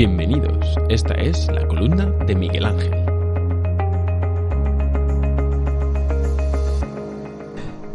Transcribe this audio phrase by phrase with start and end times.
[0.00, 2.92] Bienvenidos, esta es la columna de Miguel Ángel.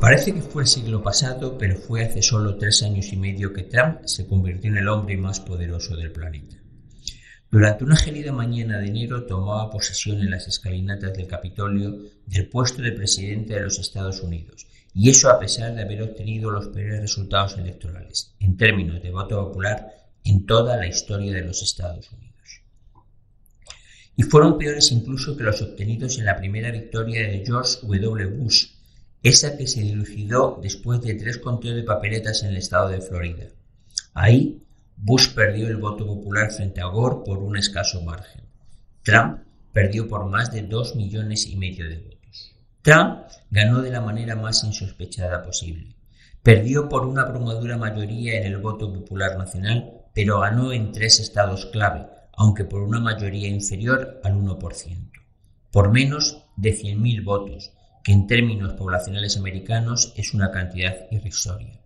[0.00, 4.00] Parece que fue siglo pasado, pero fue hace solo tres años y medio que Trump
[4.06, 6.56] se convirtió en el hombre más poderoso del planeta.
[7.48, 12.82] Durante una gélida mañana de enero tomaba posesión en las escalinatas del Capitolio del puesto
[12.82, 17.00] de presidente de los Estados Unidos, y eso a pesar de haber obtenido los peores
[17.00, 22.32] resultados electorales, en términos de voto popular, en toda la historia de los Estados Unidos.
[24.16, 28.26] Y fueron peores incluso que los obtenidos en la primera victoria de George W.
[28.26, 28.66] Bush,
[29.22, 33.46] esa que se dilucidó después de tres conteos de papeletas en el estado de Florida.
[34.14, 34.62] Ahí,
[34.96, 38.42] Bush perdió el voto popular frente a Gore por un escaso margen.
[39.02, 39.40] Trump
[39.72, 42.54] perdió por más de dos millones y medio de votos.
[42.82, 45.96] Trump ganó de la manera más insospechada posible.
[46.42, 51.66] Perdió por una abrumadora mayoría en el voto popular nacional pero ganó en tres estados
[51.66, 55.10] clave, aunque por una mayoría inferior al 1%,
[55.70, 61.80] por menos de 100.000 votos, que en términos poblacionales americanos es una cantidad irrisoria.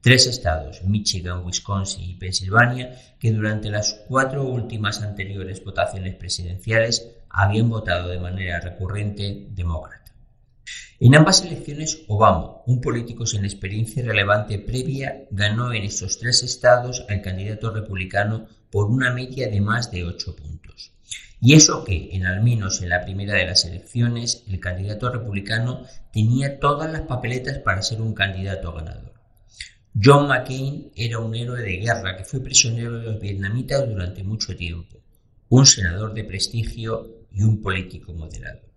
[0.00, 7.70] Tres estados, Michigan, Wisconsin y Pensilvania, que durante las cuatro últimas anteriores votaciones presidenciales habían
[7.70, 10.03] votado de manera recurrente demócrata.
[11.00, 17.04] En ambas elecciones, Obama, un político sin experiencia relevante previa, ganó en estos tres estados
[17.08, 20.92] al candidato republicano por una media de más de ocho puntos.
[21.40, 25.84] Y eso que, en al menos en la primera de las elecciones, el candidato republicano
[26.12, 29.14] tenía todas las papeletas para ser un candidato ganador.
[30.00, 34.56] John McCain era un héroe de guerra que fue prisionero de los vietnamitas durante mucho
[34.56, 35.00] tiempo,
[35.48, 38.73] un senador de prestigio y un político moderado.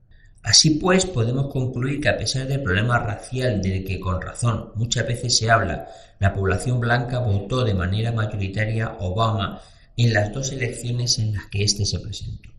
[0.48, 5.06] Así pues, podemos concluir que a pesar del problema racial del que con razón muchas
[5.06, 9.62] veces se habla, la población blanca votó de manera mayoritaria Obama
[9.98, 12.50] en las dos elecciones en las que éste se presentó.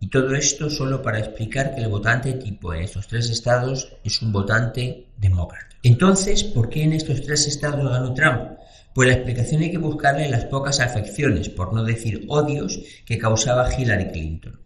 [0.00, 4.20] Y todo esto solo para explicar que el votante tipo en estos tres estados es
[4.20, 5.74] un votante demócrata.
[5.82, 8.58] Entonces, ¿por qué en estos tres estados ganó Trump?
[8.94, 13.18] Pues la explicación hay que buscarla en las pocas afecciones, por no decir odios, que
[13.18, 14.60] causaba Hillary Clinton.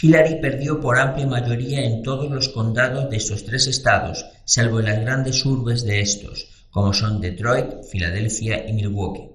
[0.00, 4.86] Hillary perdió por amplia mayoría en todos los condados de estos tres estados, salvo en
[4.86, 9.30] las grandes urbes de estos, como son Detroit, Filadelfia y Milwaukee.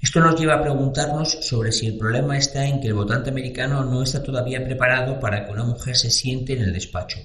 [0.00, 3.84] Esto nos lleva a preguntarnos sobre si el problema está en que el votante americano
[3.84, 7.18] no está todavía preparado para que una mujer se siente en el despacho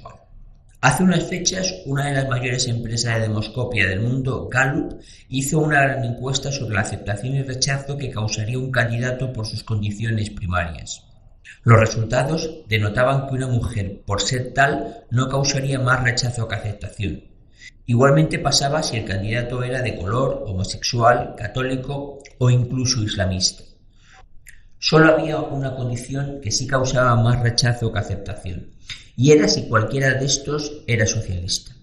[0.81, 4.99] Hace unas fechas, una de las mayores empresas de demoscopia del mundo, Gallup,
[5.29, 9.63] hizo una gran encuesta sobre la aceptación y rechazo que causaría un candidato por sus
[9.63, 11.03] condiciones primarias.
[11.63, 17.25] Los resultados denotaban que una mujer, por ser tal, no causaría más rechazo que aceptación.
[17.85, 23.63] Igualmente pasaba si el candidato era de color, homosexual, católico o incluso islamista.
[24.79, 28.71] Solo había una condición que sí causaba más rechazo que aceptación,
[29.21, 31.75] y era si cualquiera de estos era socialista.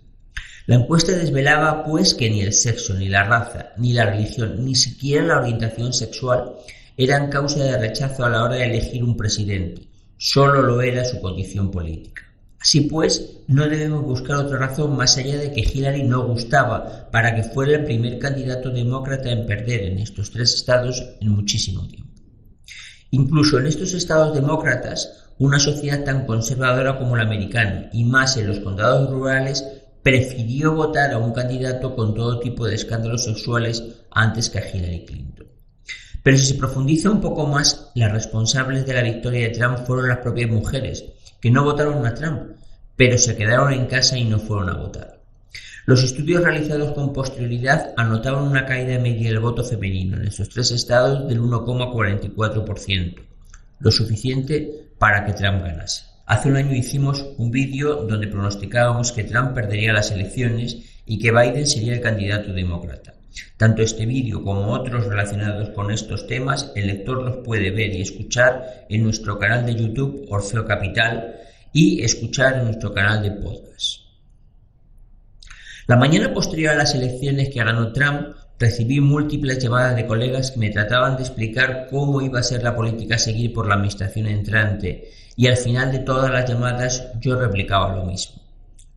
[0.66, 4.74] La encuesta desvelaba, pues, que ni el sexo, ni la raza, ni la religión, ni
[4.74, 6.56] siquiera la orientación sexual
[6.96, 9.82] eran causa de rechazo a la hora de elegir un presidente,
[10.16, 12.24] solo lo era su condición política.
[12.60, 17.36] Así pues, no debemos buscar otra razón más allá de que Hillary no gustaba para
[17.36, 22.20] que fuera el primer candidato demócrata en perder en estos tres estados en muchísimo tiempo.
[23.12, 28.48] Incluso en estos estados demócratas, una sociedad tan conservadora como la americana, y más en
[28.48, 29.64] los condados rurales,
[30.02, 35.04] prefirió votar a un candidato con todo tipo de escándalos sexuales antes que a Hillary
[35.04, 35.46] Clinton.
[36.22, 40.08] Pero si se profundiza un poco más, las responsables de la victoria de Trump fueron
[40.08, 41.04] las propias mujeres,
[41.40, 42.52] que no votaron a Trump,
[42.96, 45.20] pero se quedaron en casa y no fueron a votar.
[45.86, 50.70] Los estudios realizados con posterioridad anotaban una caída media del voto femenino en esos tres
[50.70, 53.14] estados del 1,44%,
[53.80, 56.04] lo suficiente para que Trump ganase.
[56.26, 60.76] Hace un año hicimos un vídeo donde pronosticábamos que Trump perdería las elecciones
[61.06, 63.14] y que Biden sería el candidato demócrata.
[63.56, 68.02] Tanto este vídeo como otros relacionados con estos temas, el lector los puede ver y
[68.02, 71.36] escuchar en nuestro canal de YouTube Orfeo Capital
[71.72, 74.00] y escuchar en nuestro canal de podcast.
[75.86, 80.58] La mañana posterior a las elecciones que ganó Trump, recibí múltiples llamadas de colegas que
[80.58, 84.26] me trataban de explicar cómo iba a ser la política a seguir por la administración
[84.26, 88.42] entrante, y al final de todas las llamadas yo replicaba lo mismo.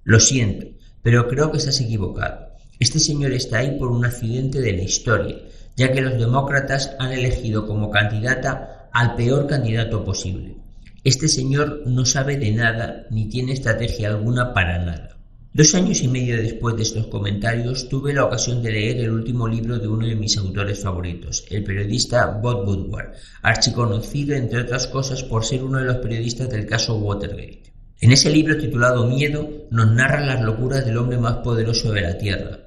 [0.03, 0.65] Lo siento,
[1.03, 2.49] pero creo que estás equivocado.
[2.79, 5.37] Este señor está ahí por un accidente de la historia,
[5.75, 10.55] ya que los demócratas han elegido como candidata al peor candidato posible.
[11.03, 15.17] Este señor no sabe de nada ni tiene estrategia alguna para nada.
[15.53, 19.49] Dos años y medio después de estos comentarios tuve la ocasión de leer el último
[19.49, 25.23] libro de uno de mis autores favoritos, el periodista Bob Woodward, archiconocido entre otras cosas
[25.23, 27.73] por ser uno de los periodistas del caso Watergate.
[27.99, 32.17] En ese libro titulado Miedo nos narra las locuras del hombre más poderoso de la
[32.17, 32.59] Tierra.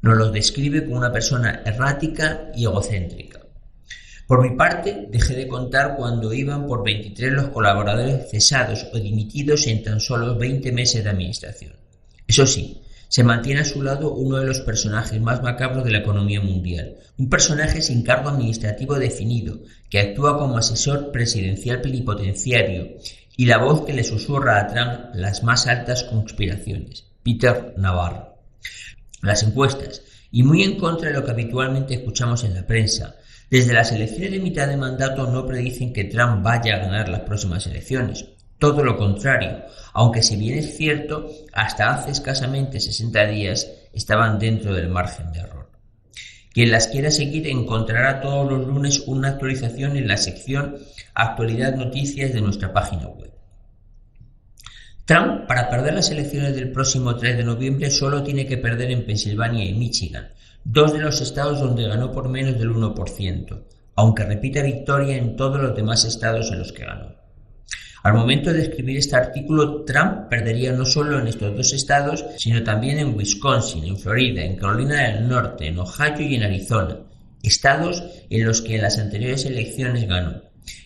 [0.00, 3.40] Nos lo describe como una persona errática y egocéntrica.
[4.26, 9.66] Por mi parte, dejé de contar cuando iban por 23 los colaboradores cesados o dimitidos
[9.66, 11.82] en tan solo 20 meses de administración.
[12.26, 15.98] Eso sí, se mantiene a su lado uno de los personajes más macabros de la
[15.98, 19.60] economía mundial, un personaje sin cargo administrativo definido,
[19.90, 22.96] que actúa como asesor presidencial plenipotenciario
[23.36, 28.38] y la voz que le susurra a Trump las más altas conspiraciones, Peter Navarro.
[29.20, 33.16] Las encuestas, y muy en contra de lo que habitualmente escuchamos en la prensa,
[33.50, 37.20] desde las elecciones de mitad de mandato no predicen que Trump vaya a ganar las
[37.20, 38.24] próximas elecciones,
[38.62, 44.72] todo lo contrario, aunque si bien es cierto, hasta hace escasamente 60 días estaban dentro
[44.72, 45.68] del margen de error.
[46.52, 50.76] Quien las quiera seguir encontrará todos los lunes una actualización en la sección
[51.12, 53.32] Actualidad Noticias de nuestra página web.
[55.06, 59.04] Trump, para perder las elecciones del próximo 3 de noviembre, solo tiene que perder en
[59.04, 60.28] Pensilvania y Michigan,
[60.62, 63.60] dos de los estados donde ganó por menos del 1%,
[63.96, 67.21] aunque repita victoria en todos los demás estados en los que ganó.
[68.02, 72.64] Al momento de escribir este artículo, Trump perdería no solo en estos dos estados, sino
[72.64, 76.98] también en Wisconsin, en Florida, en Carolina del Norte, en Ohio y en Arizona,
[77.44, 80.42] estados en los que en las anteriores elecciones ganó.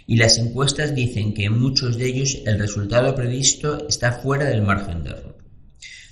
[0.06, 4.62] Y las encuestas dicen que en muchos de ellos el resultado previsto está fuera del
[4.62, 5.35] margen de error.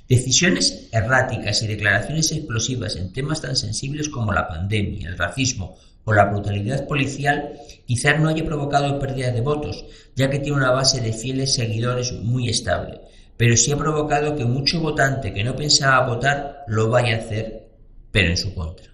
[0.09, 6.13] Decisiones erráticas y declaraciones explosivas en temas tan sensibles como la pandemia, el racismo o
[6.13, 7.55] la brutalidad policial
[7.87, 12.13] quizás no haya provocado pérdida de votos, ya que tiene una base de fieles seguidores
[12.13, 13.01] muy estable,
[13.39, 17.69] pero sí ha provocado que mucho votante que no pensaba votar lo vaya a hacer,
[18.13, 18.93] pero en su contra.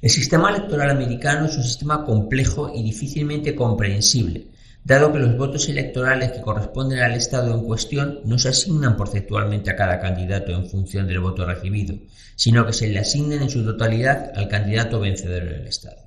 [0.00, 4.46] El sistema electoral americano es un sistema complejo y difícilmente comprensible,
[4.84, 9.70] dado que los votos electorales que corresponden al Estado en cuestión no se asignan porcentualmente
[9.70, 11.94] a cada candidato en función del voto recibido,
[12.36, 16.02] sino que se le asignan en su totalidad al candidato vencedor del Estado.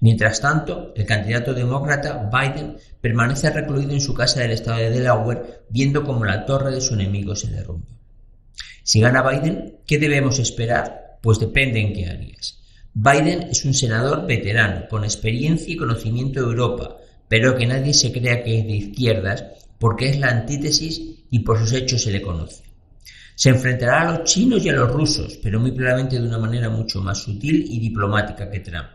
[0.00, 5.62] Mientras tanto, el candidato demócrata Biden permanece recluido en su casa del estado de Delaware
[5.70, 7.88] viendo cómo la torre de su enemigo se derrumba.
[8.82, 11.18] Si gana Biden, ¿qué debemos esperar?
[11.22, 12.60] Pues depende en qué áreas.
[12.92, 16.96] Biden es un senador veterano, con experiencia y conocimiento de Europa,
[17.28, 19.44] pero que nadie se crea que es de izquierdas
[19.78, 22.64] porque es la antítesis y por sus hechos se le conoce.
[23.34, 26.70] Se enfrentará a los chinos y a los rusos, pero muy probablemente de una manera
[26.70, 28.88] mucho más sutil y diplomática que Trump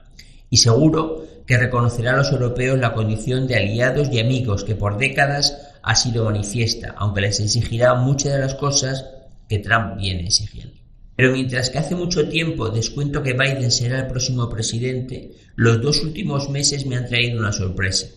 [0.52, 4.98] y seguro que reconocerá a los europeos la condición de aliados y amigos que por
[4.98, 9.06] décadas ha sido manifiesta, aunque les exigirá muchas de las cosas
[9.50, 10.76] que Trump viene exigiendo.
[11.16, 16.04] Pero mientras que hace mucho tiempo descuento que Biden será el próximo presidente, los dos
[16.04, 18.08] últimos meses me han traído una sorpresa.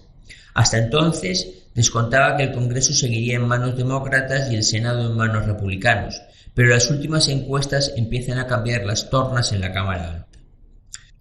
[0.55, 5.47] Hasta entonces descontaba que el Congreso seguiría en manos demócratas y el Senado en manos
[5.47, 6.23] republicanos,
[6.55, 10.27] pero las últimas encuestas empiezan a cambiar las tornas en la Cámara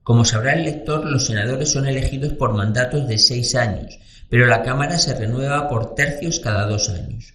[0.03, 3.97] como sabrá el lector, los senadores son elegidos por mandatos de seis años,
[4.29, 7.33] pero la Cámara se renueva por tercios cada dos años.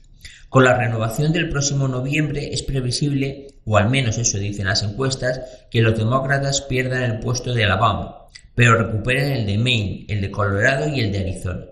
[0.50, 5.40] Con la renovación del próximo noviembre es previsible, o al menos eso dicen las encuestas,
[5.70, 10.30] que los demócratas pierdan el puesto de Alabama, pero recuperen el de Maine, el de
[10.30, 11.64] Colorado y el de Arizona.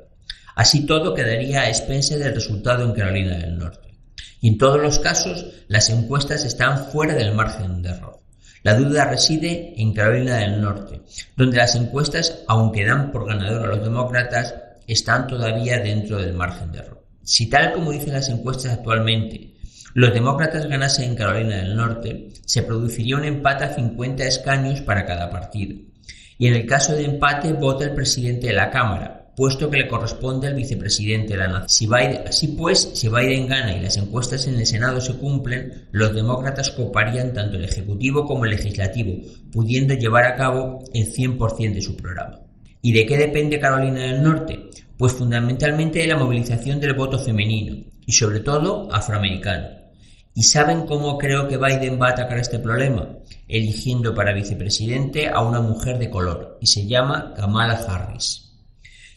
[0.57, 3.95] Así todo quedaría a expensas del resultado en Carolina del Norte.
[4.41, 8.21] Y en todos los casos, las encuestas están fuera del margen de error.
[8.63, 11.03] La duda reside en Carolina del Norte,
[11.37, 14.55] donde las encuestas, aunque dan por ganador a los demócratas,
[14.87, 17.05] están todavía dentro del margen de error.
[17.23, 19.57] Si tal como dicen las encuestas actualmente,
[19.93, 25.05] los demócratas ganasen en Carolina del Norte, se produciría un empate a 50 escaños para
[25.05, 25.77] cada partido.
[26.39, 29.87] Y en el caso de empate vota el presidente de la Cámara, puesto que le
[29.87, 31.69] corresponde al vicepresidente de la nación.
[31.69, 31.89] Si
[32.27, 36.71] así pues, si Biden gana y las encuestas en el Senado se cumplen, los demócratas
[36.71, 39.15] coparían tanto el Ejecutivo como el Legislativo,
[39.53, 42.41] pudiendo llevar a cabo el 100% de su programa.
[42.81, 44.71] ¿Y de qué depende Carolina del Norte?
[44.97, 47.77] Pues fundamentalmente de la movilización del voto femenino
[48.07, 49.69] y sobre todo afroamericano.
[50.35, 53.09] ¿Y saben cómo creo que Biden va a atacar este problema?
[53.49, 58.46] Eligiendo para vicepresidente a una mujer de color y se llama Kamala Harris.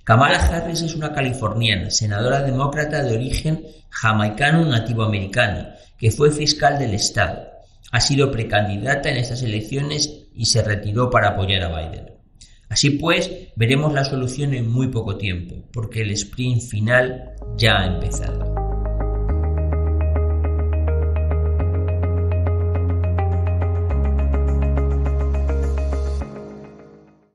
[0.10, 5.68] Kamala Harris es una californiana, senadora demócrata de origen jamaicano nativo-americano,
[6.00, 7.48] que fue fiscal del Estado.
[7.92, 12.12] Ha sido precandidata en estas elecciones y se retiró para apoyar a Biden.
[12.70, 17.86] Así pues, veremos la solución en muy poco tiempo, porque el sprint final ya ha
[17.86, 18.59] empezado.